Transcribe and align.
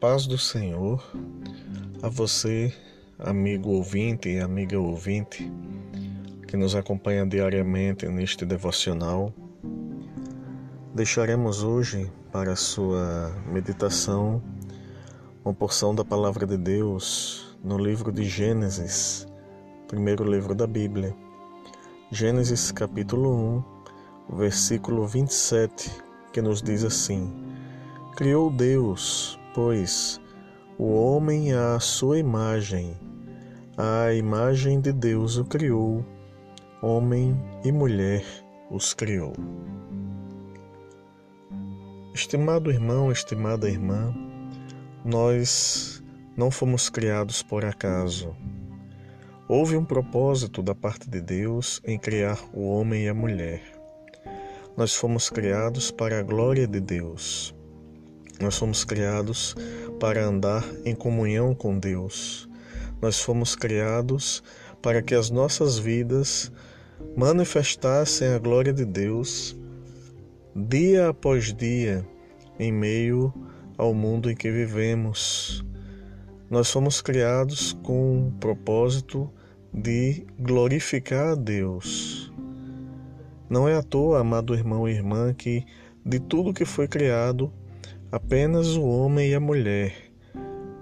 paz 0.00 0.28
do 0.28 0.38
Senhor 0.38 1.02
a 2.00 2.08
você, 2.08 2.72
amigo 3.18 3.70
ouvinte 3.70 4.28
e 4.28 4.38
amiga 4.38 4.78
ouvinte, 4.78 5.50
que 6.46 6.56
nos 6.56 6.76
acompanha 6.76 7.26
diariamente 7.26 8.06
neste 8.06 8.46
devocional. 8.46 9.34
Deixaremos 10.94 11.64
hoje 11.64 12.08
para 12.30 12.54
sua 12.54 13.34
meditação 13.46 14.40
uma 15.44 15.52
porção 15.52 15.92
da 15.92 16.04
Palavra 16.04 16.46
de 16.46 16.56
Deus 16.56 17.58
no 17.64 17.76
livro 17.76 18.12
de 18.12 18.22
Gênesis, 18.22 19.26
primeiro 19.88 20.22
livro 20.22 20.54
da 20.54 20.66
Bíblia. 20.66 21.12
Gênesis 22.12 22.70
capítulo 22.70 23.64
1, 24.30 24.36
versículo 24.36 25.08
27, 25.08 25.90
que 26.32 26.40
nos 26.40 26.62
diz 26.62 26.84
assim: 26.84 27.32
Criou 28.14 28.48
Deus 28.48 29.37
pois, 29.58 30.20
o 30.78 30.84
homem 30.94 31.52
à 31.52 31.80
sua 31.80 32.16
imagem, 32.16 32.96
à 33.76 34.14
imagem 34.14 34.80
de 34.80 34.92
Deus 34.92 35.36
o 35.36 35.44
criou, 35.44 36.06
homem 36.80 37.36
e 37.64 37.72
mulher 37.72 38.24
os 38.70 38.94
criou. 38.94 39.32
Estimado 42.14 42.70
irmão, 42.70 43.10
estimada 43.10 43.68
irmã, 43.68 44.14
nós 45.04 46.04
não 46.36 46.52
fomos 46.52 46.88
criados 46.88 47.42
por 47.42 47.64
acaso. 47.64 48.36
Houve 49.48 49.76
um 49.76 49.84
propósito 49.84 50.62
da 50.62 50.72
parte 50.72 51.10
de 51.10 51.20
Deus 51.20 51.82
em 51.84 51.98
criar 51.98 52.38
o 52.52 52.62
homem 52.68 53.06
e 53.06 53.08
a 53.08 53.14
mulher. 53.14 53.60
Nós 54.76 54.94
fomos 54.94 55.28
criados 55.28 55.90
para 55.90 56.20
a 56.20 56.22
glória 56.22 56.64
de 56.64 56.78
Deus. 56.78 57.57
Nós 58.40 58.56
fomos 58.56 58.84
criados 58.84 59.54
para 59.98 60.24
andar 60.24 60.64
em 60.84 60.94
comunhão 60.94 61.54
com 61.54 61.78
Deus. 61.78 62.48
Nós 63.00 63.20
fomos 63.20 63.56
criados 63.56 64.42
para 64.80 65.02
que 65.02 65.14
as 65.14 65.30
nossas 65.30 65.78
vidas 65.78 66.52
manifestassem 67.16 68.28
a 68.28 68.38
glória 68.38 68.72
de 68.72 68.84
Deus 68.84 69.56
dia 70.54 71.08
após 71.08 71.52
dia 71.54 72.04
em 72.58 72.72
meio 72.72 73.32
ao 73.76 73.94
mundo 73.94 74.30
em 74.30 74.34
que 74.34 74.50
vivemos. 74.50 75.64
Nós 76.50 76.70
fomos 76.70 77.00
criados 77.00 77.72
com 77.82 78.28
o 78.28 78.32
propósito 78.32 79.30
de 79.72 80.26
glorificar 80.38 81.32
a 81.32 81.34
Deus. 81.34 82.32
Não 83.48 83.68
é 83.68 83.74
à 83.74 83.82
toa, 83.82 84.20
amado 84.20 84.54
irmão 84.54 84.88
e 84.88 84.92
irmã, 84.92 85.32
que 85.32 85.64
de 86.04 86.18
tudo 86.18 86.52
que 86.52 86.64
foi 86.64 86.88
criado, 86.88 87.52
Apenas 88.10 88.68
o 88.74 88.84
homem 88.84 89.32
e 89.32 89.34
a 89.34 89.40
mulher 89.40 89.94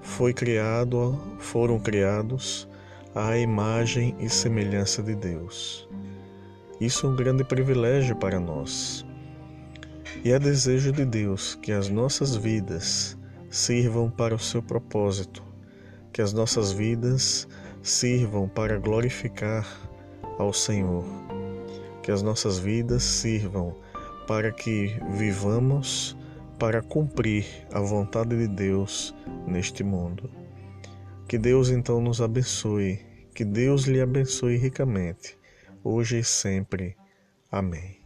foi 0.00 0.32
criado, 0.32 1.20
foram 1.40 1.76
criados 1.76 2.68
à 3.12 3.36
imagem 3.36 4.14
e 4.20 4.28
semelhança 4.28 5.02
de 5.02 5.16
Deus. 5.16 5.88
Isso 6.80 7.04
é 7.04 7.10
um 7.10 7.16
grande 7.16 7.42
privilégio 7.42 8.14
para 8.14 8.38
nós. 8.38 9.04
E 10.24 10.30
é 10.30 10.38
desejo 10.38 10.92
de 10.92 11.04
Deus 11.04 11.56
que 11.56 11.72
as 11.72 11.88
nossas 11.88 12.36
vidas 12.36 13.18
sirvam 13.50 14.08
para 14.08 14.36
o 14.36 14.38
seu 14.38 14.62
propósito, 14.62 15.42
que 16.12 16.22
as 16.22 16.32
nossas 16.32 16.70
vidas 16.70 17.48
sirvam 17.82 18.48
para 18.48 18.78
glorificar 18.78 19.66
ao 20.38 20.52
Senhor, 20.52 21.04
que 22.04 22.12
as 22.12 22.22
nossas 22.22 22.56
vidas 22.56 23.02
sirvam 23.02 23.74
para 24.28 24.52
que 24.52 24.96
vivamos 25.10 26.15
para 26.58 26.82
cumprir 26.82 27.46
a 27.72 27.80
vontade 27.80 28.36
de 28.36 28.48
Deus 28.48 29.14
neste 29.46 29.84
mundo. 29.84 30.30
Que 31.28 31.38
Deus 31.38 31.70
então 31.70 32.00
nos 32.00 32.20
abençoe, 32.20 33.04
que 33.34 33.44
Deus 33.44 33.84
lhe 33.84 34.00
abençoe 34.00 34.56
ricamente, 34.56 35.36
hoje 35.82 36.18
e 36.18 36.24
sempre. 36.24 36.96
Amém. 37.50 38.05